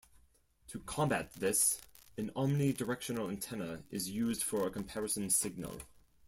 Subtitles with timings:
[0.69, 1.79] To combat this,
[2.17, 5.79] an omnidirectional antenna is used for a comparison signal.